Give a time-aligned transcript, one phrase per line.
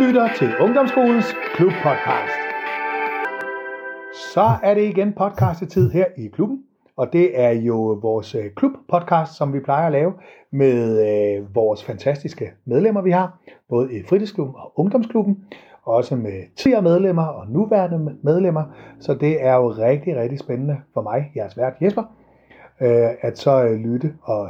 [0.00, 2.40] lytter til Ungdomsskolens Klubpodcast.
[4.34, 6.62] Så er det igen podcastetid her i klubben,
[6.96, 10.12] og det er jo vores øh, klubpodcast, som vi plejer at lave
[10.50, 10.78] med
[11.08, 13.38] øh, vores fantastiske medlemmer, vi har,
[13.68, 15.44] både i fritidsklubben og ungdomsklubben,
[15.82, 18.64] også med tidligere medlemmer og nuværende medlemmer.
[19.00, 22.02] Så det er jo rigtig, rigtig spændende for mig, jeres vært Jesper,
[22.80, 24.48] øh, at så øh, lytte og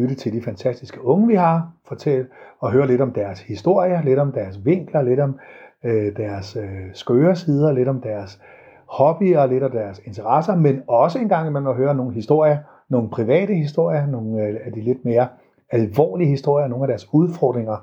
[0.00, 2.26] lytte til de fantastiske unge, vi har, fortælle
[2.60, 5.38] og høre lidt om deres historie, lidt om deres vinkler, lidt om
[5.84, 8.40] øh, deres øh, skøre sider, lidt om deres
[8.86, 13.10] hobbyer, lidt om deres interesser, men også en gang imellem at høre nogle historier, nogle
[13.10, 15.28] private historier, nogle øh, af de lidt mere
[15.70, 17.76] alvorlige historier, nogle af deres udfordringer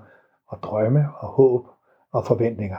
[0.48, 1.66] og drømme og håb
[2.12, 2.78] og forventninger.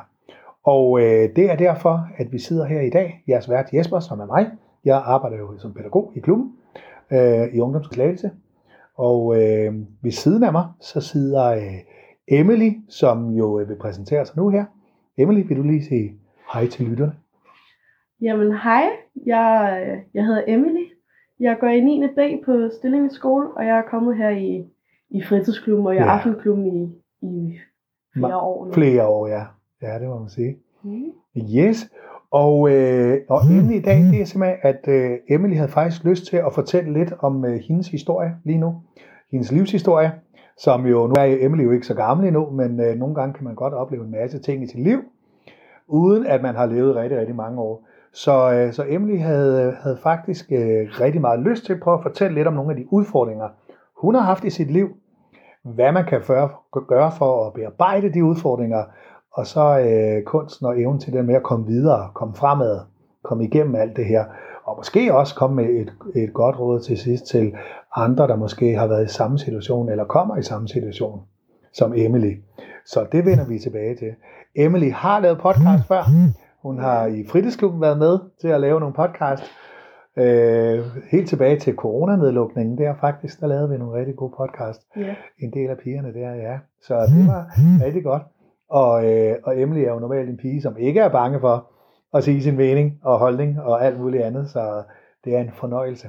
[0.64, 3.22] Og øh, det er derfor, at vi sidder her i dag.
[3.28, 4.50] Jeres vært Jesper, som er mig.
[4.84, 6.52] Jeg arbejder jo som pædagog i klubben
[7.10, 8.30] øh, i ungdomsklædelse.
[8.96, 11.78] Og øh, ved siden af mig, så sidder øh,
[12.28, 14.64] Emily, som jo øh, vil præsentere sig nu her.
[15.18, 16.12] Emily, vil du lige sige
[16.52, 17.12] hej til lytterne?
[18.20, 18.86] Jamen hej,
[19.26, 20.84] jeg, øh, jeg hedder Emily.
[21.40, 22.06] Jeg går i 9.
[22.06, 24.64] B på Stillingens skole, og jeg er kommet her i,
[25.10, 26.04] i fritidsklubben og i Ja.
[26.04, 26.10] ja.
[26.10, 26.88] aftenklubben i,
[27.22, 27.58] i
[28.16, 28.72] flere år nu.
[28.72, 29.42] Flere år, ja.
[29.82, 30.56] Ja, det må man sige.
[30.82, 31.12] Mm.
[31.56, 31.90] Yes.
[32.30, 36.26] Og, øh, og emnet i dag, det er simpelthen, at øh, Emily havde faktisk lyst
[36.26, 38.74] til at fortælle lidt om øh, hendes historie lige nu.
[39.30, 40.12] Hendes livshistorie,
[40.58, 43.44] som jo, nu er Emily jo ikke så gammel endnu, men øh, nogle gange kan
[43.44, 44.98] man godt opleve en masse ting i sit liv,
[45.86, 47.86] uden at man har levet rigtig, rigtig mange år.
[48.12, 52.02] Så, øh, så Emily havde, havde faktisk øh, rigtig meget lyst til at prøve at
[52.02, 53.48] fortælle lidt om nogle af de udfordringer,
[53.96, 54.88] hun har haft i sit liv,
[55.62, 56.48] hvad man kan gøre,
[56.88, 58.84] gøre for at bearbejde de udfordringer,
[59.36, 62.80] og så øh, kunsten og evnen til den med at komme videre, komme fremad,
[63.24, 64.24] komme igennem alt det her,
[64.64, 67.54] og måske også komme med et, et godt råd til sidst til
[67.96, 71.20] andre, der måske har været i samme situation, eller kommer i samme situation
[71.72, 72.34] som Emily.
[72.86, 74.12] Så det vender vi tilbage til.
[74.54, 76.02] Emily har lavet podcast før.
[76.62, 79.42] Hun har i fritidsklubben været med til at lave nogle podcast.
[80.18, 85.14] Øh, helt tilbage til coronanedlukningen, der faktisk, der lavede vi nogle rigtig gode podcast Ja.
[85.38, 86.58] en del af pigerne der, ja.
[86.82, 87.42] Så det var
[87.86, 88.22] rigtig godt.
[88.70, 91.70] Og, øh, og Emily er jo normalt en pige, som ikke er bange for
[92.14, 94.82] at sige sin mening og holdning og alt muligt andet, så
[95.24, 96.08] det er en fornøjelse.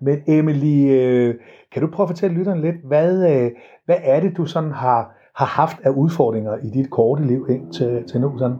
[0.00, 1.34] Men Emily, øh,
[1.72, 3.50] kan du prøve at fortælle lytteren lidt, hvad, øh,
[3.84, 8.04] hvad er det, du sådan har, har haft af udfordringer i dit korte liv indtil
[8.08, 8.38] til nu?
[8.38, 8.56] Sådan?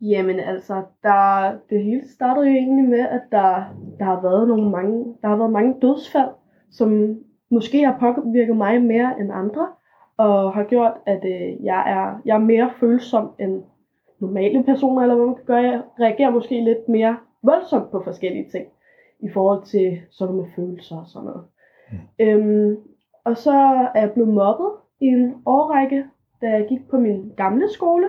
[0.00, 4.70] Jamen altså, der, det hele startede jo egentlig med, at der, der har været nogle
[4.70, 6.30] mange, der har været mange dødsfald,
[6.70, 7.16] som
[7.50, 9.68] måske har påvirket mig mere end andre,
[10.18, 13.62] og har gjort, at øh, jeg, er, jeg er mere følsom end
[14.20, 15.62] normale personer, eller hvad man kan gøre.
[15.62, 18.66] Jeg reagerer måske lidt mere voldsomt på forskellige ting,
[19.20, 21.44] i forhold til sådan med følelser og sådan noget.
[21.90, 21.98] Mm.
[22.18, 22.76] Øhm,
[23.24, 23.52] og så
[23.94, 24.70] er jeg blevet mobbet
[25.00, 26.04] i en årrække,
[26.40, 28.08] da jeg gik på min gamle skole.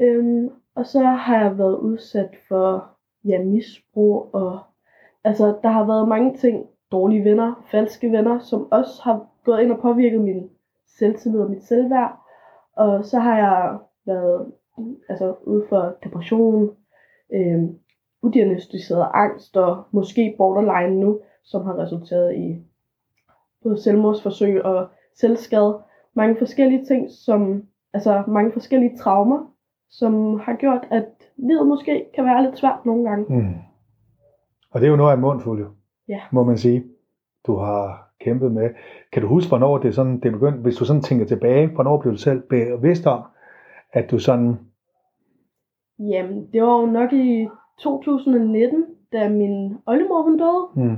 [0.00, 2.84] Øhm, og så har jeg været udsat for
[3.24, 4.58] ja, misbrug, og
[5.24, 9.72] altså, der har været mange ting, dårlige venner, falske venner, som også har gået ind
[9.72, 10.50] og påvirket min
[10.98, 12.18] selvtillid og mit selvværd.
[12.76, 14.52] Og så har jeg været
[15.08, 16.70] altså, ude for depression,
[17.34, 17.78] øhm,
[18.22, 22.62] udiagnostiseret angst og måske borderline nu, som har resulteret i
[23.62, 25.82] både selvmordsforsøg og selvskade.
[26.14, 29.52] Mange forskellige ting, som, altså mange forskellige traumer,
[29.90, 33.24] som har gjort, at livet måske kan være lidt svært nogle gange.
[33.42, 33.54] Mm.
[34.70, 35.66] Og det er jo noget af en mundfuld, jo,
[36.08, 36.20] Ja.
[36.32, 36.84] må man sige,
[37.46, 38.70] du har kæmpet med.
[39.12, 42.00] Kan du huske, hvornår det, er sådan, det begyndte, hvis du sådan tænker tilbage, hvornår
[42.00, 43.22] blev du selv bevidst om,
[43.92, 44.58] at du sådan,
[45.98, 50.66] Jamen, det var jo nok i 2019, da min oldemor hun døde.
[50.74, 50.96] mm,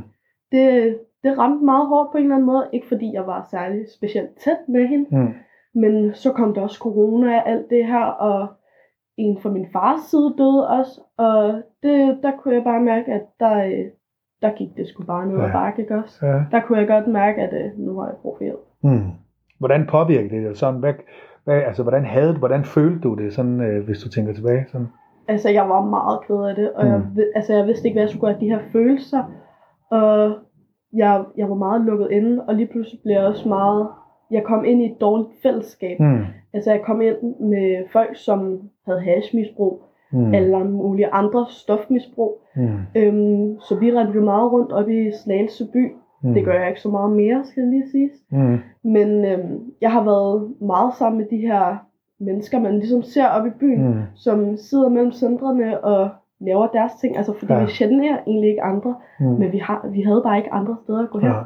[0.53, 2.69] Det, det ramte meget hårdt på en eller anden måde.
[2.73, 5.35] Ikke fordi jeg var særlig specielt tæt med hende, mm,
[5.75, 8.47] men så kom der også corona og alt det her, og
[9.17, 11.00] en fra min fars side døde også.
[11.17, 13.85] Og det, der kunne jeg bare mærke, at der, øh,
[14.43, 15.53] der gik det sgu bare ned ad Ja.
[15.53, 16.26] bakke, ikke også?
[16.26, 16.43] ja.
[16.50, 18.58] Der kunne jeg godt mærke, at øh, nu har jeg brug for hjælp.
[18.82, 19.11] Mm.
[19.58, 20.56] Hvordan påvirkede det dig?
[20.56, 20.93] Sådan, hvad,
[21.44, 24.64] hvad, altså, hvordan, havde, du- hvordan følte du det, sådan, øh, hvis du tænker tilbage?
[24.69, 24.87] Sådan?
[25.29, 26.90] Altså, jeg var meget ked af det, og mm.
[26.90, 27.05] jeg, Mm.
[27.17, 29.23] vid- altså, jeg vidste ikke, hvad jeg skulle af de her følelser.
[29.90, 30.35] Og
[30.93, 33.88] jeg, jeg var meget lukket inde, og lige pludselig blev jeg også meget...
[34.31, 36.00] Jeg kom ind i et dårligt fællesskab.
[36.00, 36.25] Mm,
[36.55, 39.82] Altså, jeg kom ind med folk, som havde hashmisbrug,
[40.12, 42.38] mm, eller mulige andre stofmisbrug.
[42.56, 45.93] mm, Øhm, så vi rendte jo meget rundt op i Slagelse by.
[46.22, 48.12] mm, Det gør jeg ikke så meget mere, skal det lige siges.
[48.31, 51.76] Mm, Men øhm, jeg har været meget sammen med de her
[52.19, 56.08] mennesker, man ligesom ser op i byen, mm, som sidder mellem centrene og
[56.40, 57.16] laver deres ting.
[57.16, 57.64] Altså fordi Ja.
[57.64, 61.02] vi generer egentlig ikke andre, mm, men vi, har, vi havde bare ikke andre steder
[61.02, 61.28] at gå hen.
[61.28, 61.40] ja,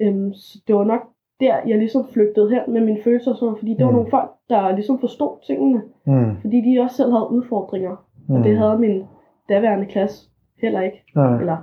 [0.00, 1.00] Øhm, så det var nok
[1.42, 3.96] der, jeg ligesom flygtede hen med mine følelser og sådan noget, fordi det var Mm.
[3.96, 6.36] nogle folk, der ligesom forstod tingene, Mm.
[6.40, 7.96] fordi de også selv havde udfordringer,
[8.28, 8.34] Mm.
[8.34, 9.04] og det havde min
[9.48, 10.30] daværende klasse
[10.62, 11.38] heller ikke, Ja.
[11.40, 11.56] eller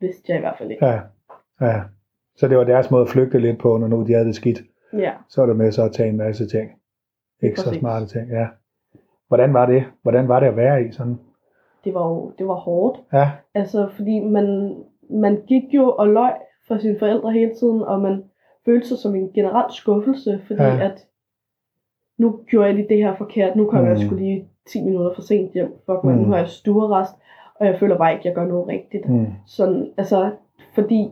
[0.00, 0.86] vidste jeg i hvert fald ikke.
[0.86, 0.98] Ja.
[1.60, 1.80] ja.
[2.36, 4.58] Så det var deres måde at flygte lidt på, når nu de havde det skidt.
[4.92, 6.70] Ja, Så var det med så at tage en masse ting.
[7.42, 8.46] Ikke så smarte ting, ja.
[9.28, 9.84] Hvordan var det?
[10.02, 11.18] Hvordan var det at være i sådan?
[11.84, 14.76] det var jo det var hårdt, Ja, altså fordi man,
[15.10, 16.32] man gik jo og løg
[16.68, 18.24] for sine forældre hele tiden, og man
[18.64, 20.84] følte sig som en generel skuffelse, fordi Ja.
[20.84, 21.06] at
[22.18, 23.86] nu gjorde jeg lige det her forkert, nu kom mm.
[23.86, 26.20] jeg skulle lige 10 minutter for sent hjem, fuck man, Mm.
[26.22, 27.14] nu har jeg stuerest,
[27.54, 29.08] og jeg føler bare ikke, at jeg gør noget rigtigt.
[29.08, 29.26] mm.
[29.46, 30.30] Sådan, altså,
[30.74, 31.10] fordi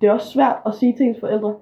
[0.00, 1.54] det er også svært at sige til ens forældre,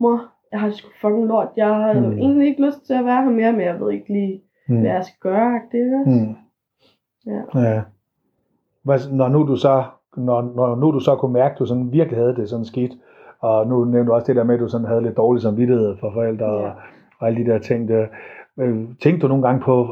[0.00, 2.18] mor, jeg har sgu fucking lort, jeg har Mm.
[2.18, 4.80] egentlig ikke lyst til at være her mere, men jeg ved ikke lige, Mm.
[4.80, 5.60] hvad jeg skal gøre.
[5.72, 6.34] Det er Mm.
[7.26, 7.60] Ja.
[7.60, 7.82] ja.
[9.12, 9.84] Når nu du så
[10.16, 12.92] når, når nu du så kunne mærke, at du sådan virkelig havde det sådan skidt,
[13.40, 15.96] og nu nævnte du også det der med, at du sådan havde lidt dårlig samvittighed
[16.00, 16.70] for forældre og, Ja.
[17.20, 18.06] og alle de der ting der.
[18.58, 19.84] Øh, Tænkte du nogle gange på,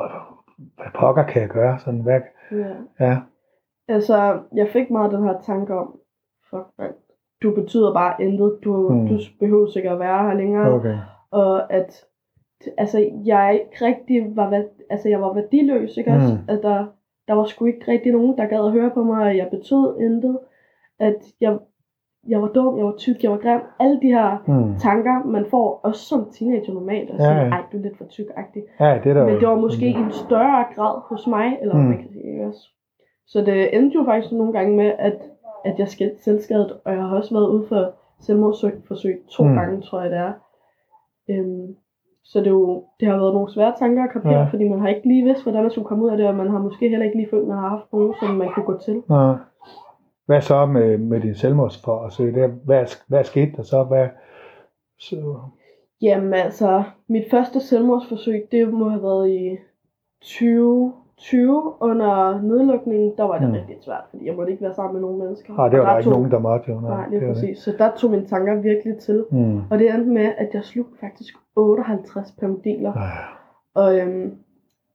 [0.76, 1.78] hvad pokker kan jeg gøre?
[1.78, 2.20] Sådan, hvad,
[2.52, 2.74] ja.
[3.00, 3.16] ja,
[3.88, 5.98] Altså, jeg fik meget den her tanke om,
[6.50, 6.90] fuck man,
[7.42, 8.96] du betyder bare intet, du, Mm.
[8.96, 9.08] mm.
[9.08, 10.96] du behøver ikke at være her længere, okay.
[11.30, 12.04] og at
[12.78, 16.34] altså, jeg ikke rigtig var, altså, jeg var værdiløs, ikke også?
[16.34, 16.40] Mm.
[16.48, 16.86] At der,
[17.28, 20.00] der var sgu ikke rigtig nogen, der gad at høre på mig, og jeg betød
[20.00, 20.38] intet,
[21.00, 21.58] at jeg,
[22.28, 24.78] jeg var dum, jeg var tyk, jeg var grim, alle de her Mm.
[24.78, 27.52] tanker, man får, også som teenager normalt, og Ja, sådan, ja.
[27.52, 28.62] ej, du er lidt for tyk-agtig.
[28.80, 31.80] Ja, det er Men det var måske i en større grad hos mig, eller Mm.
[31.84, 32.68] man kan sige, også?
[33.26, 35.18] Så det endte jo faktisk nogle gange med, at,
[35.64, 39.54] at jeg skal selvskadet, og jeg har også været ude for selvmordsforsøg to Mm.
[39.54, 40.32] gange, tror jeg det er.
[41.30, 41.66] Øhm,
[42.24, 44.38] så det, er jo, det har været nogle svære tanker at kapere, Ja.
[44.40, 44.48] ja.
[44.50, 46.48] fordi man har ikke lige vidst, hvordan man skulle komme ud af det, og man
[46.50, 48.78] har måske heller ikke lige følt, at man har haft nogen, som man kunne gå
[48.78, 49.02] til.
[49.08, 49.34] Nå.
[50.26, 52.34] Hvad så med, med din selvmordsforsøg?
[52.34, 52.46] Der?
[52.48, 53.82] Hvad, hvad skete der så?
[53.84, 54.08] Hvad,
[55.00, 55.36] så,
[56.02, 59.58] Jamen altså, mit første selvmordsforsøg, det må have været i
[60.22, 63.12] 2020 under nedlukningen.
[63.16, 63.54] Der var det Mm.
[63.54, 65.58] rigtig svært, fordi jeg måtte ikke være sammen med nogen mennesker.
[65.58, 66.80] ah, det var Og der ikke tog, nogen, der måtte jo.
[66.80, 67.28] Nej, det lige det.
[67.34, 67.58] præcis.
[67.58, 69.24] Så der tog mine tanker virkelig til.
[69.30, 69.60] Mm.
[69.70, 72.92] Og det endte med, at jeg slugte faktisk 58 permodiler.
[72.92, 73.10] Ah,
[73.74, 74.34] Og øhm,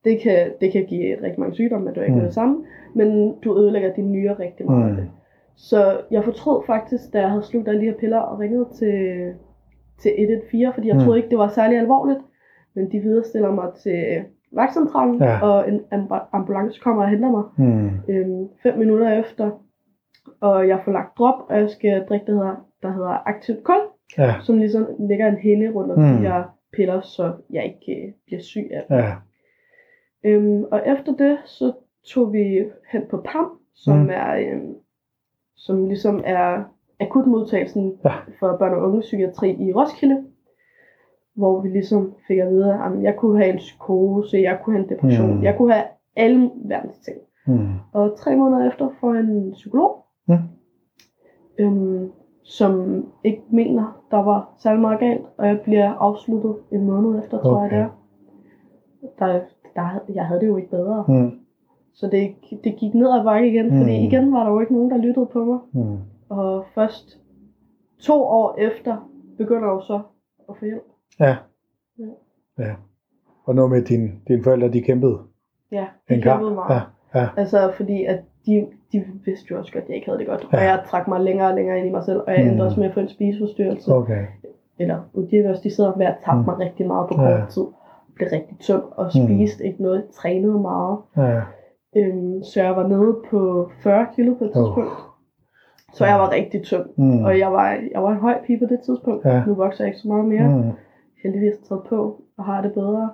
[0.03, 2.23] det, kan, det kan give rigtig mange sygdomme, men det er ikke Mm.
[2.25, 2.65] det samme.
[2.95, 4.95] Men du ødelægger dine nyrer rigtig meget af Mm.
[4.95, 5.09] det.
[5.69, 8.97] Så jeg fortrød faktisk, da jeg havde slugt alle de her piller og ringet til,
[10.01, 11.01] til 114, fordi jeg Mm.
[11.03, 12.19] troede ikke, det var særlig alvorligt.
[12.75, 15.39] Men de viderestiller mig til vagtcentralen, Ja.
[15.41, 17.89] og en amb- ambulance kommer og henter mig Mm.
[18.09, 19.51] øhm, fem minutter efter.
[20.41, 23.63] Og jeg får lagt drop, og jeg skal drikke det, der hedder, der hedder aktivt
[23.63, 23.75] kul,
[24.17, 26.05] Ja, som ligesom lægger en hænge rundt om Mm.
[26.05, 26.43] de her
[26.73, 28.97] piller, så jeg ikke øh, bliver syg af dem.
[28.97, 29.13] ja.
[30.23, 31.71] Øhm, og efter det, så
[32.07, 34.09] tog vi hen på PAM, som mm.
[34.09, 34.73] er øhm,
[35.65, 36.63] som ligesom er
[36.99, 38.11] akutmodtagelsen Ja.
[38.39, 40.23] for børn og unge psykiatri i Roskilde,
[41.35, 44.83] hvor vi ligesom fik at vide, at jeg kunne have en psykose, jeg kunne have
[44.83, 45.43] en depression, Mm.
[45.43, 45.85] jeg kunne have
[46.15, 47.17] alle verdens ting.
[47.47, 47.67] Mm.
[47.93, 50.35] Og tre måneder efter får jeg en psykolog, Mm.
[51.59, 52.11] øhm,
[52.43, 57.41] som ikke mener, der var særlig meget galt, og jeg bliver afsluttet en måned efter,
[57.41, 57.77] tror Okay.
[57.77, 57.89] jeg
[58.99, 59.25] det er.
[59.25, 59.39] Der,
[59.75, 61.05] der, jeg havde det jo ikke bedre.
[61.07, 61.31] Mm.
[61.93, 64.03] Så det, det gik ned ad bakke igen, fordi Mm.
[64.05, 65.59] igen var der jo ikke nogen, der lyttede på mig.
[65.71, 65.97] Mm.
[66.29, 67.19] Og først
[67.99, 69.99] to år efter begynder jeg jo så
[70.49, 70.83] at få hjælp.
[71.19, 71.35] Ja.
[71.99, 72.05] Ja.
[72.59, 72.73] ja.
[73.45, 75.17] Og noget med din, dine forældre, de kæmpede
[75.71, 76.39] Ja, de en kamp.
[76.39, 76.81] kæmpede meget.
[77.15, 77.27] Ja, ja.
[77.37, 80.47] Altså fordi at de, de vidste jo også godt, at jeg ikke havde det godt.
[80.53, 80.57] Ja.
[80.57, 82.49] Og jeg trak mig længere og længere ind i mig selv, og jeg Mm.
[82.51, 83.93] endte også med at få en spiseforstyrrelse.
[83.95, 84.25] Okay.
[84.79, 86.45] Eller udgivelsersdiceret med at tabe Mm.
[86.45, 87.37] mig rigtig meget på Ja.
[87.39, 87.65] kort tid.
[88.15, 89.11] Blev rigtig tynd og Mm.
[89.27, 90.97] spiste ikke noget, trænede meget.
[91.17, 91.41] Ja.
[91.97, 94.89] Øhm, så jeg var nede på 40 kilo på et tidspunkt.
[95.93, 96.85] Så jeg var rigtig tynd.
[96.97, 97.23] Mm.
[97.23, 99.25] Og jeg var, jeg var en høj pige på det tidspunkt.
[99.25, 99.43] Ja.
[99.47, 100.47] Nu vokser jeg ikke så meget mere.
[100.47, 100.71] Mm.
[101.23, 103.13] Heldigvis taget på og har det bedre.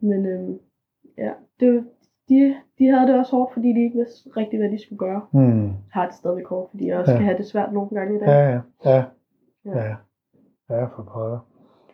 [0.00, 0.58] Men øhm,
[1.18, 1.30] ja,
[1.60, 1.84] det,
[2.28, 5.20] de, de havde det også hårdt, fordi de ikke vidste rigtig, hvad de skulle gøre.
[5.32, 5.70] Mm.
[5.92, 7.16] Har det stadigvæk hårdt, fordi jeg også Ja.
[7.18, 8.28] kan have det svært nogle gange i dag.
[8.28, 9.04] Ja, ja, ja.
[9.64, 9.84] Ja.
[10.70, 11.38] Ja, ja for pokker.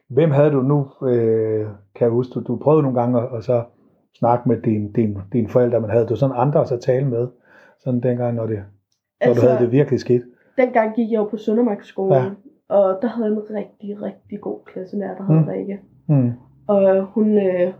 [0.08, 3.64] Hvem havde du nu, øh, kan jeg huske, du, du prøvede nogle gange at så
[4.18, 7.26] snakke med dine din, din forældre, men havde du sådan andre at tale med,
[7.80, 8.58] sådan dengang, når, det,
[9.26, 10.22] når du havde det virkelig skidt?
[10.58, 12.24] dengang gik jeg jo på Søndermarksskolen, Ja.
[12.68, 15.48] og der havde jeg en rigtig, rigtig god klasselærer, der hed Mm.
[15.48, 15.80] Rikke.
[16.08, 16.32] Mm.
[16.66, 17.72] Og hun, øh,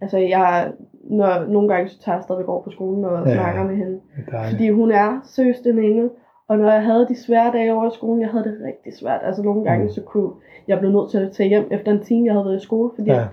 [0.00, 0.72] altså jeg,
[1.04, 3.34] når, nogle gange så tager jeg stadigvæk over på skolen og Ja.
[3.34, 4.00] snakker med hende.
[4.30, 4.50] Dejligt.
[4.50, 6.10] Fordi hun er seriøst en engel.
[6.48, 9.20] Og når jeg havde de svære dage over i skolen, jeg havde det rigtig svært.
[9.24, 9.90] Altså nogle gange, mm.
[9.90, 10.30] så kunne
[10.68, 12.90] jeg blive nødt til at tage hjem efter en time, jeg havde været i skole.
[12.96, 13.24] Fordi Ja.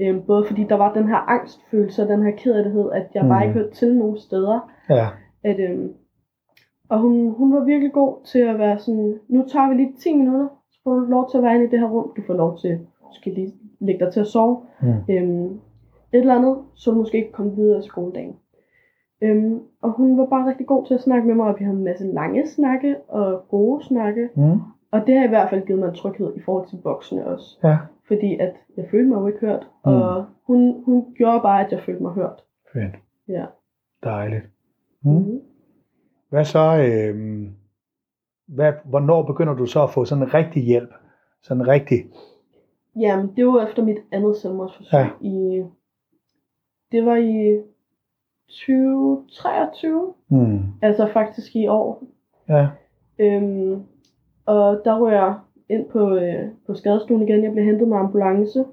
[0.00, 0.08] Ja.
[0.08, 3.22] at, øh, både fordi der var den her angstfølelse og den her kederlighed, at jeg
[3.22, 3.28] mm.
[3.28, 3.48] bare Mm.
[3.48, 4.70] ikke hørte til nogen steder.
[4.90, 5.06] Ja,
[5.44, 5.78] At, øh,
[6.88, 10.16] og hun, hun var virkelig god til at være sådan, nu tager vi lige 10
[10.16, 12.34] minutter, så får du lov til at være inde i det her rum, du får
[12.34, 14.88] lov til, du skal lige lægge dig til at sove, Mm.
[15.14, 15.44] øhm,
[16.12, 18.36] et eller andet, så du måske ikke komme videre i skoledagen.
[19.22, 21.76] Øhm, og hun var bare rigtig god til at snakke med mig, og vi havde
[21.78, 24.28] en masse lange snakke og gode snakke.
[24.36, 24.60] Mm.
[24.92, 27.58] Og det har i hvert fald givet mig en tryghed i forhold til voksne også.
[27.64, 27.76] Ja,
[28.10, 31.80] Fordi at jeg følte mig jo ikke hørt, og hun, hun gjorde bare, at jeg
[31.80, 32.44] følte mig hørt.
[32.72, 32.94] fedt.
[33.28, 33.46] Ja.
[34.04, 34.44] Dejligt.
[35.02, 35.12] Mm.
[35.12, 35.40] Mm.
[36.28, 37.46] Hvad så, øh,
[38.46, 40.90] hvad, hvornår begynder du så at få sådan en rigtig hjælp?
[41.42, 42.04] Sådan en rigtig,
[42.96, 45.00] Jamen, det var efter mit andet selvmordsforsøg.
[45.00, 45.08] Ja.
[45.20, 45.64] I,
[46.92, 47.62] det var i
[48.48, 50.58] 2023, mm.
[50.82, 52.02] altså faktisk i år.
[52.48, 52.68] ja,
[53.18, 53.82] Øhm,
[54.46, 55.38] og der rører jeg
[55.70, 57.44] ind på, øh, på skadestuen igen.
[57.44, 58.64] Jeg blev hentet med ambulance.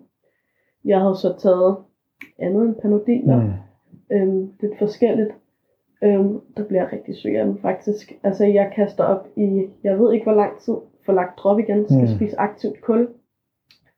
[0.85, 1.77] Jeg havde så taget
[2.39, 3.41] andet end panodiler.
[3.43, 3.51] mm.
[4.11, 5.31] Øhm, lidt forskelligt.
[6.03, 8.13] Øhm, der bliver jeg rigtig syg af dem faktisk.
[8.23, 10.73] Altså jeg kaster op i, jeg ved ikke hvor lang tid,
[11.05, 12.07] for lagt drop igen, skal Mm.
[12.07, 13.09] spise aktivt kul.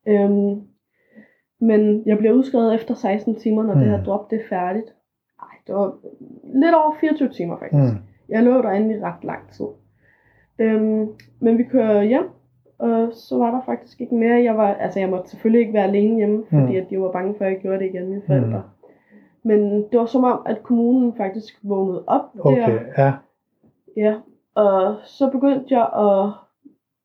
[0.07, 0.61] Øhm,
[1.61, 3.79] men jeg bliver udskrevet efter 16 timer, når mm.
[3.79, 4.93] det her drop det er færdigt.
[5.41, 5.95] Ej, det var
[6.61, 7.93] lidt over 24 timer faktisk.
[7.93, 7.99] Mm.
[8.29, 9.65] Jeg lå derinde i ret lang tid.
[10.59, 11.07] Øhm,
[11.39, 12.29] men vi kører hjem,
[12.79, 14.43] og så var der faktisk ikke mere.
[14.43, 16.75] Jeg var, altså jeg måtte selvfølgelig ikke være alene hjemme, fordi Mm.
[16.81, 18.63] at de var bange for, at jeg gjorde det igen, mine forældre.
[19.43, 22.79] Men det var som om, at kommunen faktisk vågnede op Okay, der.
[22.97, 23.13] ja.
[23.97, 24.15] Ja,
[24.55, 26.31] og så begyndte jeg at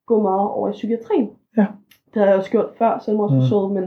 [0.07, 1.31] gå meget over i psykiatrien.
[1.57, 1.66] Ja.
[2.07, 3.75] Det havde jeg også gjort før selvmordsforsøget, mm.
[3.75, 3.85] men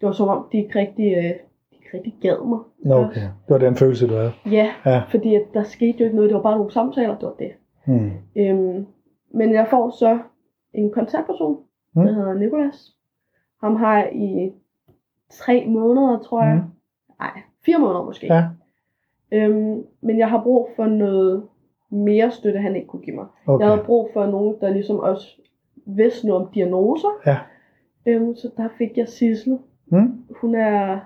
[0.00, 1.30] det var som om, de ikke rigtig, øh, de
[1.72, 2.58] ikke rigtig gad mig.
[2.78, 3.20] Nå, okay.
[3.20, 4.32] Det var den følelse, du havde.
[4.50, 5.02] Ja, Ja.
[5.10, 6.30] fordi at der skete jo ikke noget.
[6.30, 7.50] Det var bare nogle samtaler, det var det.
[7.86, 8.10] Mm.
[8.36, 8.86] Øhm,
[9.34, 10.18] men jeg får så
[10.74, 11.56] en kontaktperson,
[11.94, 12.00] Mm.
[12.02, 12.06] mm.
[12.06, 12.96] der hedder Nikolas.
[13.60, 14.52] Ham har jeg i
[15.30, 16.54] tre måneder, tror jeg.
[16.56, 16.62] Mm.
[17.20, 18.26] Nej, fire måneder måske.
[18.26, 18.44] Ja,
[19.32, 21.42] Øhm, men jeg har brug for noget
[21.90, 23.26] mere støtte, han ikke kunne give mig.
[23.46, 23.64] okay.
[23.64, 25.40] Jeg havde brug for nogen, der ligesom også
[25.86, 27.08] vidste noget om diagnoser.
[27.26, 27.36] Ja.
[28.06, 29.58] Øhm, så der fik jeg Sissel.
[29.86, 30.24] Mm.
[30.40, 31.00] Hun er,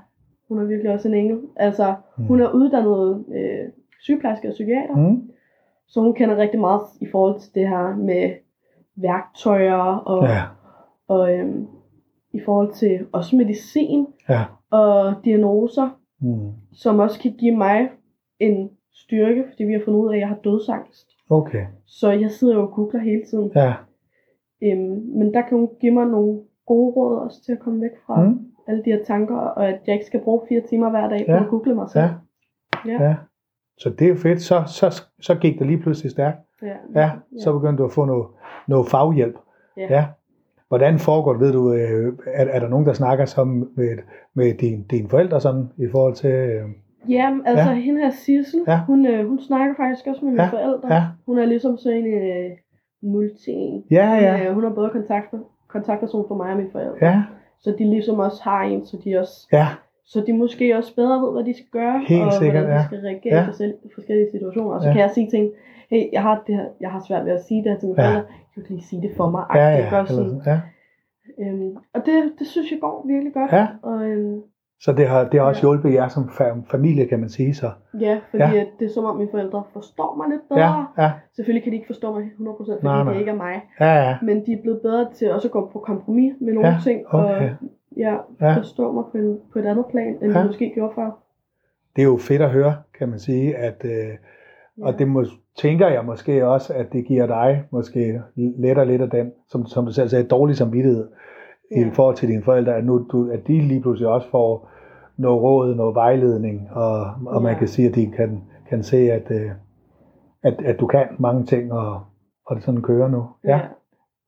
[0.49, 1.41] hun er virkelig også en engel.
[1.57, 2.25] Altså, Mm.
[2.25, 3.69] hun er uddannet øh,
[4.01, 4.97] sygeplejerske og psykiater.
[4.97, 5.31] Mm.
[5.87, 8.31] Så hun kender rigtig meget i forhold til det her med
[8.97, 10.43] værktøjer og, Ja,
[11.09, 11.67] og øhm,
[12.33, 14.45] i forhold til også medicin ja.
[14.71, 15.89] og diagnoser,
[16.21, 16.51] Mm.
[16.73, 17.89] som også kan give mig
[18.41, 21.07] en styrke, fordi vi har fundet ud af, at jeg har dødsangst.
[21.31, 23.53] Okay, Så jeg sidder jo og googler hele tiden.
[23.55, 23.75] ja.
[24.63, 27.91] Øhm, men der kan hun give mig nogle gode råd også til at komme væk
[28.07, 28.41] fra mm.
[28.69, 31.33] Alle de her tanker, og at jeg ikke skal bruge fire timer hver dag på
[31.33, 31.43] Ja.
[31.45, 32.05] at google mig selv.
[32.05, 32.11] Ja.
[32.93, 33.03] Ja.
[33.09, 33.15] ja.
[33.79, 34.43] Så det er fedt.
[34.43, 36.39] Så, så, så gik det lige pludselig stærkt.
[36.63, 37.01] Ja.
[37.03, 37.11] Ja,
[37.43, 38.27] så begyndte du at få noget,
[38.69, 39.37] noget faghjælp.
[39.77, 39.87] Ja.
[39.91, 40.07] ja.
[40.69, 43.99] Hvordan foregår det, ved du, øh, er, er der nogen, der snakker sammen med,
[44.35, 46.31] med din, dine forældre sådan, i forhold til...
[46.31, 46.63] Øh,
[47.09, 47.75] Ja, altså Ja.
[47.75, 48.81] hende her Sissel, Ja.
[48.87, 50.95] hun, øh, hun snakker faktisk også med mine Ja, forældre.
[50.95, 51.03] ja.
[51.27, 52.51] Hun er ligesom sådan en øh,
[53.03, 55.35] multi ja, Hun, ja, øh, hun er både kontakt,
[55.69, 56.97] kontaktperson for mig og mine forældre.
[57.03, 57.23] ja,
[57.61, 59.67] Så de ligesom også har en, så de også ja,
[60.07, 62.85] så de måske også bedre ved, hvad de skal gøre, Helt og sikkert, hvordan de
[62.87, 63.43] skal reagere Ja.
[63.85, 64.75] i forskellige, situationer.
[64.75, 64.93] Og så Ja.
[64.95, 65.51] kan jeg sige ting,
[65.91, 68.03] hey, jeg har, det her, jeg har svært ved at sige det her til mine
[68.03, 68.09] Ja.
[68.09, 69.45] forældre, du kan lige sige det for mig.
[69.55, 70.61] ja, ja, eller, sådan, ja.
[71.41, 73.53] øhm, og det, det synes jeg går virkelig godt.
[73.53, 73.67] Ja.
[73.83, 74.41] Og, øhm,
[74.81, 75.63] Så det har, det har også Ja.
[75.73, 77.71] hjulpet jer som fa- familie, kan man sige så.
[78.01, 78.61] ja, fordi ja.
[78.61, 80.61] At det er som om mine forældre forstår mig lidt bedre.
[80.99, 83.13] Ja, ja, Selvfølgelig kan de ikke forstå mig 100%, fordi Nej, nej.
[83.13, 83.55] det ikke er mig.
[83.81, 86.69] ja, ja, Men de er blevet bedre til også at gå på kompromis med nogle
[86.69, 87.51] Ja, ting, okay.
[87.51, 87.57] og
[87.97, 88.57] ja, Ja.
[88.59, 90.39] forstå mig på, en, på et andet plan, end Ja.
[90.39, 90.41] ja.
[90.43, 91.11] de måske gjorde før.
[91.97, 94.15] det er jo fedt at høre, kan man sige, at, øh,
[94.83, 95.25] og det må,
[95.57, 99.87] tænker jeg måske også, at det giver dig måske lettere lidt af den, som, som
[99.87, 101.09] du selv sagde, dårlig samvittighed
[101.77, 101.91] i Ja.
[101.93, 104.69] forhold til dine forældre, at, nu, du, at de lige pludselig også får
[105.17, 107.59] noget råd, noget vejledning, og, og man Ja.
[107.59, 109.51] kan sige, at de kan, kan se, at, øh,
[110.43, 112.01] at, at du kan mange ting, og,
[112.47, 113.27] og det sådan kører nu.
[113.45, 113.61] Ja,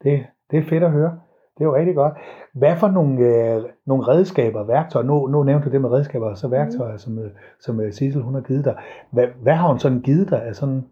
[0.02, 1.18] det, det er fedt at høre.
[1.58, 2.14] Det er jo rigtig godt.
[2.52, 6.38] Hvad for nogle, øh, nogle redskaber, værktøjer, nu, nu nævnte du det med redskaber, og
[6.38, 6.98] så værktøjer, mm.
[6.98, 8.76] som, øh, som øh, Sissel hun har givet dig.
[9.10, 10.84] Hvad, hvad har hun sådan givet dig af sådan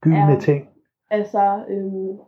[0.00, 0.38] gyldne Ja.
[0.40, 0.68] ting?
[1.10, 2.18] Altså, øhm,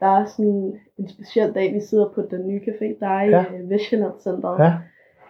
[0.00, 3.28] der er sådan en speciel dag, vi sidder på den nye café, der er i
[3.30, 3.38] Ja.
[3.38, 3.44] ja.
[3.74, 4.58] Vestjylland Centeret.
[4.64, 4.72] Ja,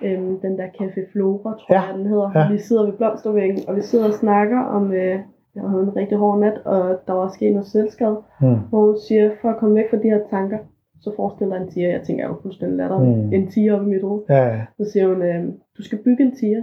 [0.04, 1.80] Øhm, den der Café Flora, tror Ja.
[1.80, 2.30] jeg, den hedder.
[2.34, 2.52] Ja.
[2.52, 5.18] Vi sidder ved blomstervæggen, og vi sidder og snakker om, øh,
[5.54, 8.16] jeg havde en rigtig hård nat, og der var sket noget selvskade.
[8.40, 8.46] mm.
[8.70, 10.58] Hvor hun siger, for at komme væk fra de her tanker,
[11.02, 13.24] så forestiller en tiger, jeg tænker jo fuldstændig latterligt, Mm.
[13.24, 13.32] mm.
[13.32, 14.22] en tiger op i mit hoved.
[14.28, 15.44] ja, ja, Så siger hun, øh,
[15.78, 16.62] du skal bygge en tiger.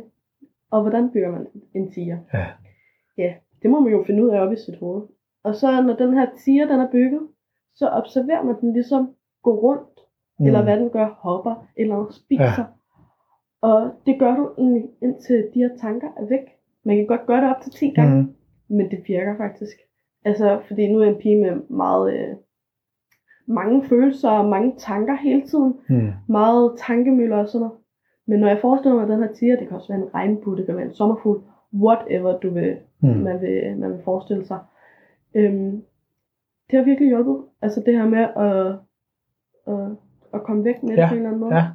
[0.72, 2.18] Og hvordan bygger man en tiger?
[2.34, 2.46] ja,
[3.18, 5.02] Ja, det må man jo finde ud af op i sit hoved.
[5.44, 7.22] Og så når den her tiger, den er bygget,
[7.76, 9.10] så observerer man den ligesom
[9.44, 10.00] gå rundt,
[10.40, 10.46] mm.
[10.46, 12.44] eller hvad den gør, hopper, eller spiser.
[12.44, 12.64] Ja.
[13.62, 16.46] Og det gør du egentlig, indtil de her tanker er væk.
[16.86, 18.36] Man kan godt gøre det op til 10 gange, mm.
[18.76, 19.78] men det virker faktisk.
[20.26, 22.36] Altså, fordi nu er jeg en pige med meget, øh,
[23.50, 25.76] mange følelser og mange tanker hele tiden.
[25.90, 26.12] Mm.
[26.28, 27.78] Meget tankemøller og sådan noget.
[28.28, 30.66] Men når jeg forestiller mig den her tiger, det kan også være en regnbue, det
[30.66, 31.42] kan være en sommerfugl,
[31.74, 33.10] whatever du vil, Mm.
[33.10, 34.60] man, vil, man vil forestille sig.
[35.36, 35.82] Øhm,
[36.72, 37.38] det har virkelig hjulpet.
[37.62, 38.76] Altså det her med at,
[39.74, 39.90] at,
[40.34, 41.56] at komme væk med det Ja, på en eller anden måde.
[41.56, 41.66] Ja,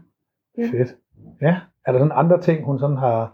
[0.59, 0.63] Ja.
[0.73, 0.97] fedt.
[1.41, 3.33] Ja, er der sådan andre ting, hun sådan har,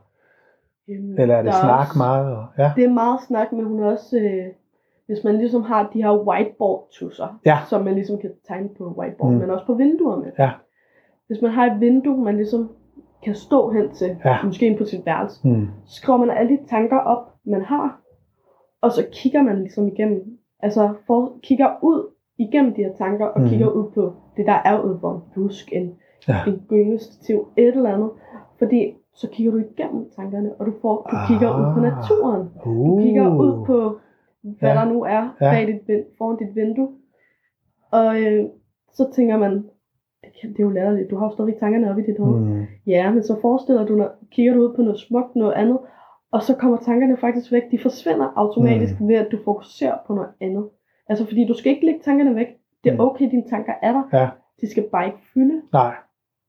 [0.88, 2.36] Øhm, eller er det snak også- meget?
[2.36, 2.72] Og, ja.
[2.76, 4.46] Det er meget snak, men hun er også, øh,
[5.10, 7.58] hvis man ligesom har de her whiteboard-tusser, Ja.
[7.68, 9.38] som man ligesom kan tegne på whiteboard, Mm.
[9.38, 10.32] men også på vinduer med.
[10.38, 10.50] Ja.
[11.26, 12.70] Hvis man har et vindue, man ligesom
[13.24, 14.36] kan stå hen til, Ja.
[14.44, 15.68] måske ind på sit værelse, Mm.
[15.86, 18.00] så skriver man alle de tanker op, man har,
[18.82, 23.40] og så kigger man ligesom igennem, altså for, kigger ud igennem de her tanker, og
[23.40, 23.48] mm.
[23.48, 25.94] kigger ud på det, der er ude på en busk, en,
[26.28, 26.36] Ja.
[26.46, 28.10] en gyngestativ, et eller andet.
[28.58, 31.82] Fordi så kigger du igennem tankerne, og du, får, du kigger ud på Ah.
[31.82, 32.48] naturen.
[32.66, 32.98] Uh.
[32.98, 33.98] Du kigger ud på,
[34.42, 34.74] hvad Ja.
[34.74, 35.50] der nu er Ja.
[35.50, 36.88] bag dit, foran dit vindue.
[37.90, 38.44] Og øh,
[38.92, 39.52] så tænker man,
[40.22, 42.40] det, kan, det er jo latterligt, du har jo stadig tankerne oppe i dit hoved.
[42.40, 42.64] Mm.
[42.86, 45.78] Ja, men så forestiller du, når, kigger du ud på noget smukt, noget andet,
[46.32, 47.62] og så kommer tankerne faktisk væk.
[47.70, 49.08] De forsvinder automatisk mm.
[49.08, 50.68] ved, at du fokuserer på noget andet.
[51.08, 52.46] Altså, fordi du skal ikke lægge tankerne væk.
[52.84, 53.00] Det er Mm.
[53.00, 54.18] okay, dine tanker er der.
[54.20, 54.28] Ja.
[54.60, 55.62] De skal bare ikke fylde.
[55.72, 55.94] Nej,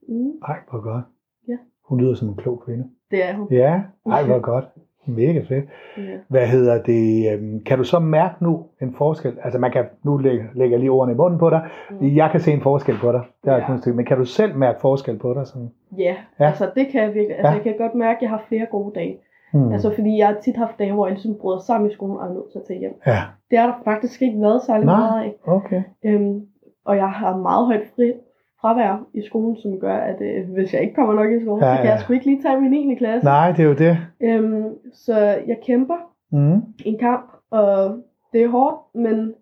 [0.08, 1.04] Mm, ej, hvor godt.
[1.48, 1.56] Ja.
[1.88, 2.84] Hun lyder som en klog kvinde.
[3.10, 3.48] det er hun.
[3.50, 4.64] Ja, ej, hvor godt.
[5.06, 5.64] Mega fedt.
[5.98, 6.02] Ja.
[6.28, 7.32] Hvad hedder det?
[7.32, 9.36] øhm, Kan du så mærke nu en forskel?
[9.44, 11.60] Altså man kan, nu lægger lægger lige ordene i munden på dig.
[11.90, 12.16] Mm.
[12.16, 13.20] Jeg kan se en forskel på dig.
[13.44, 13.76] Det er Ja.
[13.78, 13.96] stykke.
[13.96, 15.46] Men kan du selv mærke forskel på dig?
[15.46, 15.70] Sådan?
[15.98, 16.46] Ja, Ja.
[16.46, 17.36] altså det kan jeg virkelig.
[17.36, 17.54] Altså, Ja.
[17.54, 19.16] jeg kan godt mærke, at jeg har flere gode dage.
[19.52, 19.72] Hmm.
[19.72, 22.26] Altså, fordi jeg har tit haft dage, hvor jeg ligesom bryder sammen i skolen og
[22.28, 22.94] er nødt til at tage hjem.
[23.06, 23.18] ja,
[23.50, 24.96] Det har der faktisk ikke været særlig Nej.
[25.00, 25.34] meget af.
[25.46, 25.82] okay.
[26.04, 26.40] Øhm,
[26.84, 28.12] og jeg har meget højt fri,
[28.62, 31.70] fravær i skolen, som gør, at øh, hvis jeg ikke kommer nok i skole, Ja,
[31.70, 32.94] ja, så kan jeg sgu ikke lige tage min 9.
[32.94, 33.24] klasse.
[33.24, 33.98] Nej, det er jo det.
[34.20, 35.94] Øhm, så jeg kæmper
[36.34, 36.60] Mm.
[36.84, 37.98] en kamp, og
[38.32, 39.34] det er hårdt, men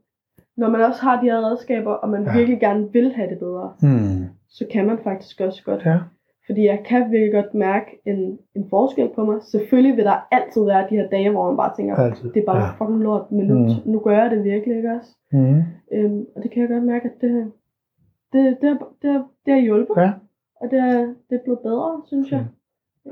[0.57, 2.37] når man også har de her redskaber, og man Ja.
[2.37, 4.25] virkelig gerne vil have det bedre, Hmm.
[4.49, 5.83] så kan man faktisk også godt.
[5.85, 5.99] Ja.
[6.47, 9.37] Fordi jeg kan virkelig godt mærke en, en forskel på mig.
[9.43, 12.33] Selvfølgelig vil der altid være de her dage, hvor man bare tænker, Altid.
[12.33, 12.71] det er bare ja.
[12.79, 13.61] fucking lort, men nu, Mm.
[13.65, 13.93] mm.
[13.93, 15.11] nu gør jeg det virkelig, ikke også?
[15.33, 15.63] Mm.
[15.93, 17.53] Øhm, og det kan jeg godt mærke, at det,
[18.33, 19.95] det, det, har, det, har, det har hjulpet.
[19.97, 20.13] Ja.
[20.61, 22.47] Og det er, det er blevet bedre, synes jeg.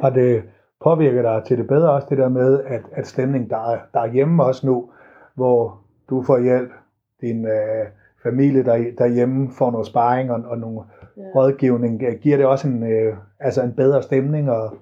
[0.01, 0.43] Har det
[0.85, 4.01] påvirket dig til det bedre også, det der med, at, at stemningen, der er, der
[4.01, 4.91] er hjemme også nu,
[5.35, 6.71] hvor du får hjælp,
[7.21, 7.87] din øh,
[8.23, 10.81] familie der, derhjemme får noget sparring og, og nogle
[11.17, 11.23] Ja.
[11.35, 14.51] rådgivning, øh, giver det også en, øh, altså en bedre stemning?
[14.51, 14.77] Og,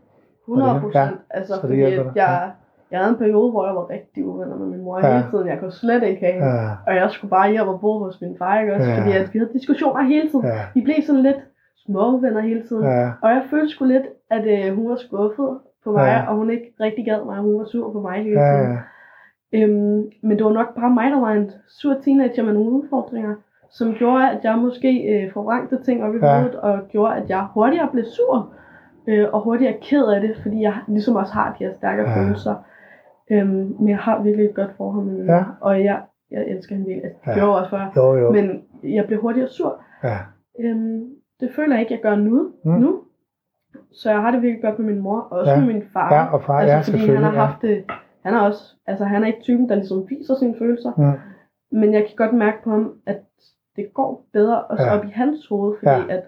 [0.49, 0.95] 100 procent.
[0.95, 2.53] Ja, altså, så det fordi jeg,
[2.91, 5.13] jeg havde en periode, hvor jeg var rigtig uvenner med min mor Ja.
[5.17, 5.49] hele tiden.
[5.49, 8.35] Jeg kunne slet ikke have ja, Og jeg skulle bare hjem og bo hos min
[8.39, 8.91] far, ikke også?
[8.91, 8.99] Ja.
[9.01, 10.45] Fordi at vi havde diskussioner hele tiden.
[10.47, 11.41] ja, Vi blev sådan lidt
[11.87, 12.85] små venner hele tiden.
[12.85, 16.31] ja, Og jeg følte sgu lidt, at øh, hun var skuffet på mig, Ja.
[16.31, 18.73] og hun ikke rigtig gad mig, og hun var sur på mig hele tiden.
[18.73, 18.79] ja,
[19.53, 23.35] Øhm, men det var nok bare mig, der var en sur teenager med nogle udfordringer,
[23.71, 26.39] som gjorde, at jeg måske øh, forvrængte ting op i Ja.
[26.39, 28.53] hovedet, og gjorde, at jeg hurtigere blev sur,
[29.07, 32.21] øh, og hurtigere ked af det, fordi jeg ligesom også har de her stærke ja.
[32.21, 32.55] følelser.
[33.31, 35.45] Øhm, men jeg har virkelig et godt forhold med min Ja.
[35.61, 37.05] og jeg, jeg elsker hende virkelig.
[37.05, 37.31] Altså, Ja.
[37.31, 37.93] det gjorde jeg også før.
[37.97, 39.81] jo, jo, Men jeg blev hurtigere sur.
[40.05, 40.19] ja,
[40.61, 41.05] Øhm,
[41.41, 42.53] det føler jeg ikke, jeg gør nu.
[42.65, 42.73] Mm.
[42.73, 43.01] Nu.
[43.93, 45.61] Så jeg har det virkelig godt med min mor, og også Ja.
[45.61, 46.15] med min far.
[46.15, 47.39] ja, og far, ja, altså, fordi han har ja.
[47.47, 47.85] haft det,
[48.25, 51.19] han er også, altså han er ikke typen, der ligesom viser sine følelser, Mm.
[51.81, 53.21] men jeg kan godt mærke på ham, at
[53.77, 54.93] det går bedre også Ja.
[54.93, 54.99] ja.
[54.99, 55.99] op i hans hoved, fordi Ja.
[55.99, 56.15] ja.
[56.17, 56.23] at,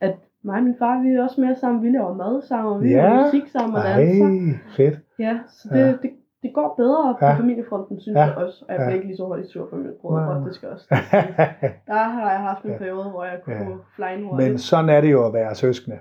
[0.00, 2.82] at mig og min far, vi er også mere sammen, vi laver mad sammen, og
[2.82, 2.96] vi Ja.
[3.08, 4.58] laver musik sammen og Ej, danser.
[4.76, 4.98] fedt.
[5.18, 5.86] Ja, så det, Ja.
[5.86, 5.92] ja.
[6.02, 6.10] det,
[6.42, 7.30] det går bedre på Ja.
[7.32, 7.38] ja.
[7.38, 8.20] familiefronten, synes Ja.
[8.20, 8.26] ja.
[8.26, 8.84] jeg også, og jeg Ja.
[8.86, 10.86] bliver ikke lige så hurtigt sur for min bror, og det skal også.
[11.90, 12.78] Der har jeg haft en Ja.
[12.78, 13.62] periode, hvor jeg kunne Ja.
[13.62, 13.76] ja.
[13.96, 14.48] fly en hurtigt.
[14.50, 15.98] Men sådan er det jo at være søskende.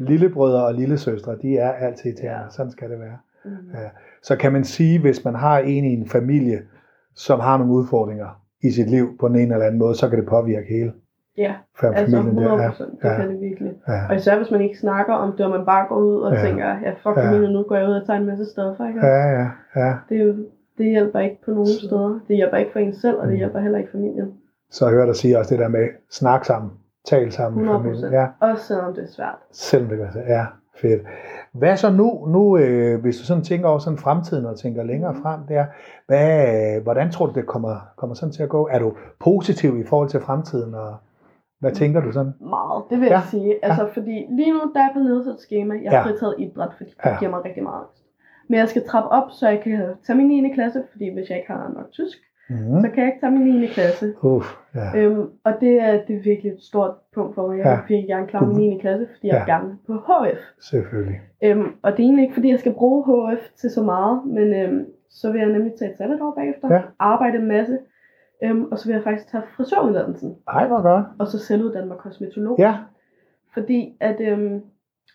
[0.00, 2.40] Lillebrødre og lillesøstre, de er altid til ja.
[2.40, 2.48] Ja.
[2.50, 3.18] Sådan skal det være.
[3.44, 3.70] Mhm.
[3.74, 3.88] Ja.
[4.22, 6.58] Så kan man sige, hvis man har en i en familie,
[7.14, 10.18] som har nogle udfordringer i sit liv på den ene eller anden måde, så kan
[10.18, 10.92] det påvirke hele
[11.38, 12.68] Ja, for altså familien 100 der.
[12.70, 13.16] procent, det ja.
[13.16, 13.72] kan det virkelig.
[13.88, 14.00] Ja.
[14.08, 16.38] Og især hvis man ikke snakker om det, og man bare går ud og Ja.
[16.40, 16.46] ja.
[16.46, 17.20] tænker, ja fuck Ja.
[17.22, 17.28] ja.
[17.28, 19.06] familien, nu går jeg ud og tager en masse stoffer, ikke?
[19.06, 19.46] Ja, ja,
[19.76, 19.94] ja.
[20.08, 20.34] Det, er jo,
[20.78, 22.20] det hjælper ikke på nogen steder.
[22.28, 23.28] Det hjælper ikke for en selv, og Mm.
[23.30, 24.32] det hjælper heller ikke familien.
[24.70, 26.70] Så jeg hører dig sige også det der med snak sammen,
[27.08, 27.94] tal sammen i 100 familien.
[27.94, 28.12] procent.
[28.12, 29.38] Ja, Også selvom det er svært.
[29.52, 30.24] selvom det gør sig.
[30.28, 30.46] Ja,
[30.80, 31.02] fedt.
[31.52, 35.12] Hvad så nu, nu øh, hvis du sådan tænker over sådan fremtiden og tænker længere
[35.12, 35.22] Mm.
[35.22, 35.64] frem der,
[36.06, 38.68] hvad, hvordan tror du det kommer, kommer sådan til at gå?
[38.70, 40.94] Er du positiv i forhold til fremtiden, og
[41.66, 42.32] hvad tænker du sådan?
[42.40, 43.12] Meget, det vil Ja.
[43.12, 43.64] jeg sige.
[43.66, 45.74] Altså, fordi lige nu, der er jeg på nedsat schema.
[45.82, 46.04] Jeg har Ja.
[46.04, 47.16] fritaget idræt, fordi det Ja.
[47.18, 48.02] giver mig rigtig meget angst.
[48.48, 50.52] Men jeg skal trappe op, så jeg kan tage min 9.
[50.54, 52.18] klasse, fordi hvis jeg ikke har nok tysk,
[52.50, 52.80] Mm.
[52.80, 53.66] så kan jeg ikke tage min 9.
[53.66, 54.14] klasse.
[54.22, 54.98] Uff, ja.
[54.98, 57.58] Øhm, og det er, det er virkelig et stort punkt for mig.
[57.58, 57.70] Jeg Ja.
[57.74, 58.78] vil virkelig gerne klare min 9.
[58.80, 59.40] klasse, fordi jeg Ja.
[59.54, 60.40] er gerne på HF.
[60.70, 61.20] Selvfølgelig.
[61.44, 64.54] Øhm, og det er egentlig ikke, fordi jeg skal bruge HF til så meget, men
[64.54, 66.80] øhm, så vil jeg nemlig tage et sabbatår bagefter, Ja.
[66.98, 67.78] arbejde en masse,
[68.44, 71.04] Øhm, og så vil jeg faktisk tage frisøruddannelsen, Ej, hvor godt.
[71.18, 72.56] og så selvuddanne mig kosmetolog.
[72.58, 72.76] Ja,
[73.54, 74.60] Fordi at øhm,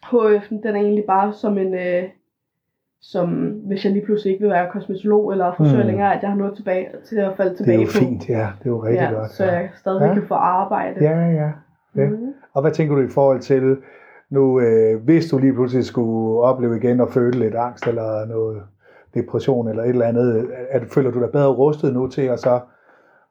[0.05, 2.03] HF'en, den er egentlig bare som en, øh,
[3.01, 3.29] som
[3.67, 5.85] hvis jeg lige pludselig ikke vil være kosmetolog eller frisør Mm.
[5.87, 7.91] længere, at jeg har noget tilbage, til at falde det er tilbage jo på.
[7.91, 8.47] fint, ja.
[8.59, 9.31] Det er jo rigtig ja, godt.
[9.31, 9.51] så ja.
[9.53, 10.13] jeg stadig Ja.
[10.13, 11.03] kan få arbejde.
[11.03, 11.51] Ja, ja.
[11.95, 12.09] ja.
[12.09, 12.33] Mm.
[12.53, 13.77] Og hvad tænker du i forhold til,
[14.29, 18.61] nu øh, hvis du lige pludselig skulle opleve igen og føle lidt angst eller noget
[19.13, 22.59] depression eller et eller andet, at, føler du dig bedre rustet nu til at så,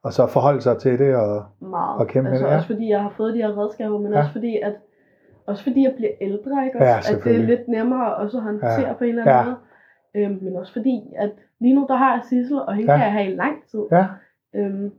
[0.03, 1.17] og så forholde sig til det?
[1.17, 2.01] Og, Meget.
[2.01, 2.57] Og kæmpe med altså det, ja.
[2.57, 4.17] også fordi jeg har fået de her redskaber, men Ja.
[4.19, 4.23] ja.
[4.23, 4.73] også fordi at
[5.47, 6.85] også fordi jeg bliver ældre, ikke?
[6.85, 8.93] Ja, Også, at det er lidt nemmere også at håndtere Ja.
[8.93, 9.45] på en eller anden Ja.
[9.45, 9.57] måde.
[10.15, 12.99] Øhm, men også fordi, at lige nu der har jeg Sissel, og hende Ja.
[12.99, 13.05] ja.
[13.05, 13.81] kan jeg have i lang tid.
[13.93, 14.07] ja,
[14.55, 14.91] Øhm,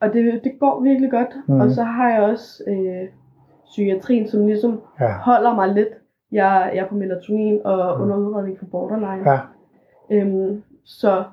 [0.00, 1.36] og det, det går virkelig godt.
[1.48, 1.60] Mm.
[1.60, 3.08] Og så har jeg også øh,
[3.64, 5.88] psykiatrien, som ligesom ja, holder mig lidt.
[6.32, 8.02] Jeg, jeg er på melatonin og Mhm.
[8.02, 9.30] under udredning for borderline.
[9.30, 9.38] ja,
[10.10, 11.24] Øhm, så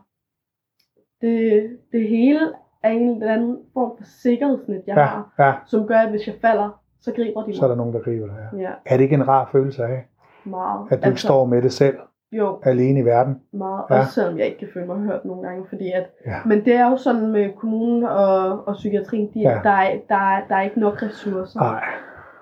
[1.21, 2.39] det, det hele
[2.83, 5.53] er en eller anden form for sikkerhedsnet, jeg ja, har, ja.
[5.65, 7.69] som gør, at hvis jeg falder, så griber de Så er mig.
[7.69, 8.59] der nogen, der griber det her.
[8.59, 10.05] Ja, Er det ikke en rar følelse af,
[10.43, 10.87] meget.
[10.91, 11.97] at du ikke står med det selv,
[12.31, 13.39] Jo, alene i verden?
[13.53, 13.83] meget.
[13.89, 13.95] Ja.
[13.95, 14.01] Ja.
[14.01, 16.05] Også selvom jeg ikke kan føle mig hørt nogle gange, fordi at...
[16.25, 16.35] Ja.
[16.45, 19.49] Men det er jo sådan med kommunen og, og psykiatrien, de, Ja.
[19.49, 19.59] ja.
[19.63, 21.59] der, er, der, er, der er ikke nok ressourcer.
[21.59, 21.83] Nej,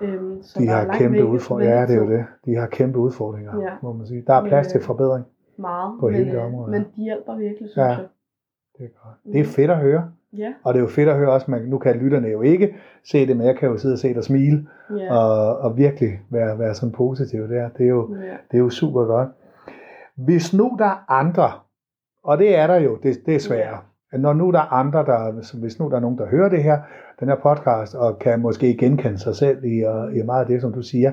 [0.01, 1.75] Øhm, så de har kæmpe udfordringer.
[1.75, 2.25] Ja, det er jo det.
[2.45, 3.69] De har kæmpe udfordringer, Ja.
[3.81, 4.23] må man sige.
[4.27, 5.25] Der er plads til øh, forbedring.
[5.57, 6.87] Meget, på men, hele det øh, område, men ja.
[6.95, 7.83] de hjælper virkelig, synes Ja.
[7.85, 7.97] jeg.
[8.77, 9.33] Det er, godt.
[9.33, 10.11] det er fedt at høre.
[10.33, 12.75] Ja, Og det er jo fedt at høre også, man, nu kan lytterne jo ikke
[13.03, 16.19] se det, men jeg kan jo sidde og se dig smile, ja, og, og virkelig
[16.29, 17.69] være, være sådan positiv der.
[17.69, 18.31] Det er, jo, ja.
[18.51, 19.29] det er jo super godt.
[20.15, 21.51] Hvis nu der er andre,
[22.23, 23.75] og det er der jo, det, det er svært.
[24.13, 26.79] Når nu der er andre, der, hvis nu der er nogen, der hører det her,
[27.19, 30.61] den her podcast, og kan måske genkende sig selv i, og, i meget af det,
[30.61, 31.11] som du siger,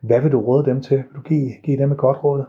[0.00, 0.96] hvad vil du råde dem til?
[0.96, 2.44] Vil du give, give dem et godt råd?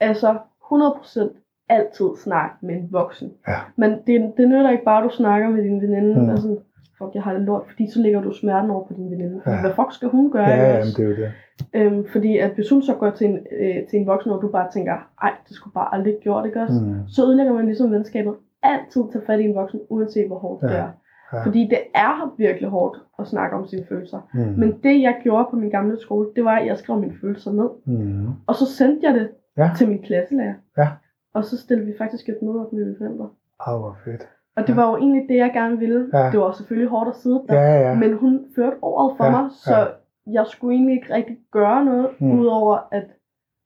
[0.00, 0.38] Altså,
[0.72, 3.32] 100% altid snak med en voksen.
[3.48, 3.54] Ja.
[3.76, 6.36] Men det, det nytter ikke bare, at du snakker med din veninde, Mm.
[6.36, 6.58] sådan,
[6.98, 9.40] fuck, jeg har det lort, fordi så lægger du smerten over på din veninde.
[9.46, 9.60] Ja.
[9.60, 10.44] Hvad fuck skal hun gøre?
[10.48, 11.32] Ja, jamen, det er jo det.
[11.74, 14.48] Øhm, fordi at hvis hun så går til en, øh, til en voksen, og du
[14.48, 16.80] bare tænker, ej, det skulle bare aldrig gjort, ikke også?
[16.84, 16.94] Mm.
[17.08, 18.34] Så ødelægger man ligesom venskabet.
[18.62, 20.68] Altid tage fat i en voksen, uanset hvor hårdt Ja.
[20.68, 20.88] det er.
[21.32, 21.44] Ja.
[21.44, 24.28] Fordi det er virkelig hårdt at snakke om sine følelser.
[24.34, 24.40] Mm.
[24.40, 27.52] Men det jeg gjorde på min gamle skole, det var, at jeg skrev mine følelser
[27.52, 27.68] ned.
[27.98, 28.26] Mm.
[28.46, 29.70] Og så sendte jeg det Ja.
[29.78, 30.54] til min klasselærer.
[30.78, 30.88] Ja.
[31.34, 33.28] Og så stillede vi faktisk et møde op med mine forældre.
[33.66, 34.28] Ah, hvor fedt.
[34.56, 34.74] Og det Ja.
[34.80, 36.08] var jo egentlig det, jeg gerne ville.
[36.12, 36.30] Ja.
[36.30, 37.54] Det var selvfølgelig hårdt at sidde der.
[37.54, 37.94] Ja, ja.
[37.94, 39.86] Men hun førte ordet for Ja, mig, så ja.
[40.26, 42.38] jeg skulle egentlig ikke rigtig gøre noget, Mm.
[42.40, 43.04] udover at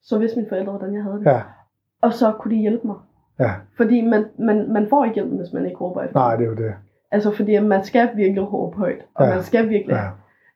[0.03, 1.25] så vidste mine forældre, hvordan jeg havde det.
[1.25, 1.41] Ja,
[2.01, 2.95] Og så kunne de hjælpe mig.
[3.39, 3.51] ja.
[3.77, 6.19] Fordi man, man, man får ikke hjælp, hvis man ikke råber efter.
[6.19, 6.73] Nej, det er jo det.
[7.11, 9.05] Altså fordi man skal virkelig råbe højt.
[9.13, 9.33] Og Ja.
[9.33, 9.93] man skal virkelig...
[9.93, 10.07] Ja.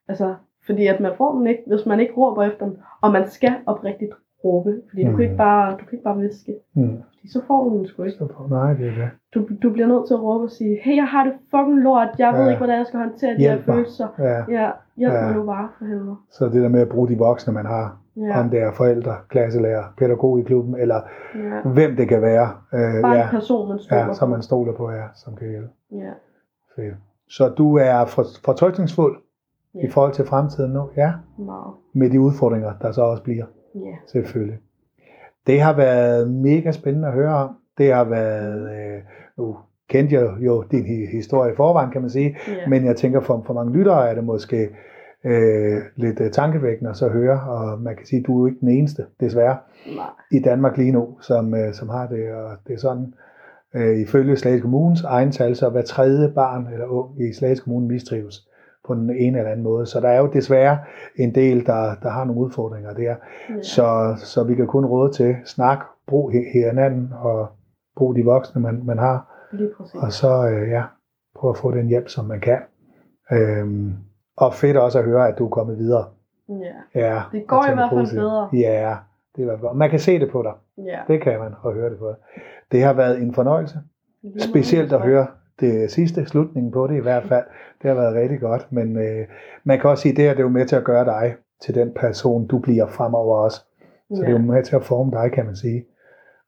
[0.08, 0.34] Altså,
[0.66, 2.78] fordi at man får den ikke, hvis man ikke råber efter den.
[3.00, 4.12] Og man skal oprigtigt
[4.44, 4.80] råbe.
[4.90, 5.16] Fordi du, Mm.
[5.16, 6.54] kan ikke bare, du kan ikke bare viske.
[6.74, 7.02] Mm.
[7.12, 8.18] Fordi så får du den sgu ikke.
[8.18, 9.08] Så på- Nej, det er det.
[9.34, 12.08] Du, du bliver nødt til at råbe og sige, hey, jeg har det fucking lort.
[12.18, 12.40] Jeg Ja.
[12.40, 14.08] ved ikke, hvordan jeg skal håndtere de her følelser.
[14.18, 14.38] Ja.
[14.58, 15.24] Ja, hjælp Ja.
[15.26, 16.16] mig nu bare for helvede.
[16.30, 19.14] Så det der med at bruge de voksne, man har, Ja, om det er forældre,
[19.28, 21.00] klasselærer, pædagog i klubben, eller
[21.34, 21.68] ja.
[21.70, 24.30] hvem det kan være, øh, Bare ja, en person, man stoler ja, som på.
[24.30, 25.68] man stoler på, ja, som kan hjælpe.
[25.92, 26.10] Ja.
[26.76, 26.94] Fedt.
[27.28, 29.16] Så du er for- fortrykningsfuld
[29.74, 29.80] Ja.
[29.86, 31.74] i forhold til fremtiden nu, ja, Meget.
[31.92, 33.44] med de udfordringer, der så også bliver,
[33.84, 33.96] Ja.
[34.06, 34.58] selvfølgelig.
[35.46, 37.50] Det har været mega spændende at høre om.
[37.78, 39.02] Det har været, øh,
[39.38, 39.56] nu
[39.88, 42.68] kendte jeg jo din hi- historie i forvejen, kan man sige, Ja.
[42.68, 44.68] Men jeg tænker, for, for mange lyttere er det måske
[45.24, 48.46] øh, lidt øh, tankevækkende at så høre, og man kan sige, at du er jo
[48.46, 49.56] ikke den eneste, desværre,
[49.96, 50.06] Nej.
[50.32, 53.14] i Danmark lige nu, som, øh, som har det, og det er sådan,
[53.74, 57.88] øh, ifølge Slagelse Kommunes egen tal, så hver tredje barn eller ung i Slagelse Kommune
[57.88, 58.47] mistrives
[58.88, 59.86] på den ene eller anden måde.
[59.86, 60.78] Så der er jo desværre
[61.16, 63.02] en del, der, der har nogle udfordringer der.
[63.02, 63.16] Ja.
[63.62, 67.48] Så, så vi kan kun råde til snak, brug hinanden og
[67.96, 69.46] brug de voksne, man, man har,
[69.94, 70.82] og så øh, ja,
[71.36, 72.58] prøve at få den hjælp, som man kan.
[73.32, 73.92] Øhm,
[74.36, 76.04] og fedt også at høre, at du er kommet videre.
[76.48, 77.00] Ja.
[77.00, 78.48] Ja, Det går i hvert fald bedre.
[78.52, 78.96] Ja,
[79.36, 79.76] det er i hvert fald godt.
[79.76, 80.52] Man kan se det på dig.
[80.86, 80.98] Ja.
[81.08, 82.16] Det kan man, og høre det på dig.
[82.72, 83.78] Det har været en fornøjelse.
[84.38, 85.26] Specielt at høre
[85.60, 87.44] det sidste, slutningen på det i hvert fald.
[87.82, 88.66] Det har været rigtig godt.
[88.70, 89.26] Men øh,
[89.64, 91.34] man kan også sige, at det her det er jo med til at gøre dig
[91.62, 93.60] til den person, du bliver fremover også.
[94.14, 95.84] Så det er jo med til at forme dig, kan man sige.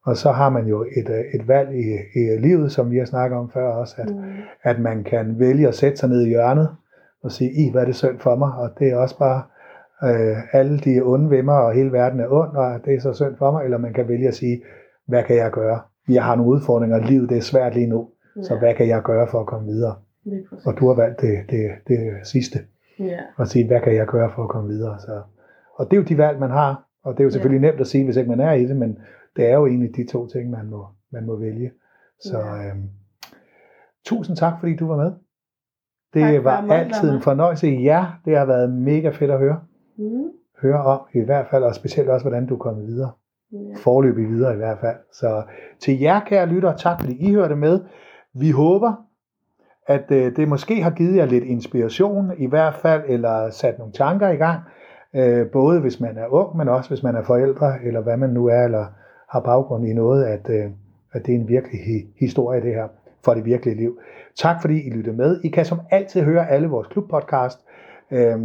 [0.07, 3.05] Og så har man jo et, øh, et valg i, i livet, som vi har
[3.05, 4.23] snakket om før også, at, Mm.
[4.63, 6.69] at man kan vælge at sætte sig ned i hjørnet
[7.23, 9.43] og sige, i hvad er det synd for mig, og det er også bare
[10.05, 13.13] øh, alle de onde ved mig, og hele verden er ond, og det er så
[13.13, 14.63] synd for mig, eller man kan vælge at sige,
[15.07, 15.81] hvad kan jeg gøre?
[16.09, 18.09] Jeg har nogle udfordringer, livet det er svært lige nu,
[18.43, 19.95] så hvad kan jeg gøre for at komme videre?
[20.67, 22.59] Og du har valgt det, det, det sidste,
[22.99, 23.19] Ja.
[23.39, 24.99] at sige, hvad kan jeg gøre for at komme videre?
[25.01, 25.23] Så,
[25.75, 27.87] og det er jo de valg, man har, og det er jo selvfølgelig nemt at
[27.87, 28.99] sige, hvis ikke man er i det, men
[29.37, 31.71] det er jo egentlig de to ting, man må, man må vælge.
[32.21, 32.69] Så Ja.
[32.69, 32.89] øhm,
[34.07, 35.13] tusind tak, fordi du var med.
[36.15, 37.67] Det Tak var altid en fornøjelse.
[37.67, 39.61] Ja, det har været mega fedt at høre.
[39.99, 40.25] Mm.
[40.63, 43.11] Høre om i hvert fald, og specielt også, hvordan du er kommet videre.
[43.53, 43.59] Ja.
[43.77, 44.97] Forløbig videre i hvert fald.
[45.13, 45.43] Så
[45.81, 47.81] til jer, kære lyttere, tak fordi I hørte med.
[48.35, 48.93] Vi håber,
[49.87, 53.93] at øh, det måske har givet jer lidt inspiration i hvert fald, eller sat nogle
[53.93, 54.61] tanker i gang.
[55.15, 58.31] Øh, både hvis man er ung, men også hvis man er forældre, eller hvad man
[58.31, 58.87] nu er, eller
[59.31, 60.71] har baggrund i noget, at, øh,
[61.13, 62.89] at det er en virkelig hi- historie, det her,
[63.25, 63.99] for det virkelige liv.
[64.37, 65.41] Tak fordi I lyttede med.
[65.45, 67.59] I kan som altid høre alle vores klubpodcast.
[68.11, 68.39] øh,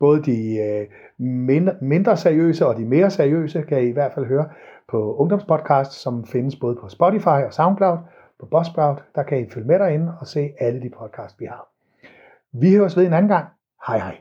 [0.00, 0.86] både de øh,
[1.18, 4.44] mindre, mindre seriøse og de mere seriøse kan I i hvert fald høre
[4.88, 7.98] på ungdomspodcast, som findes både på Spotify og Soundcloud.
[8.40, 11.68] På Buzzsprout, der kan I følge med derinde og se alle de podcasts, vi har.
[12.52, 13.48] Vi høres ved en anden gang.
[13.86, 14.20] Hej hej.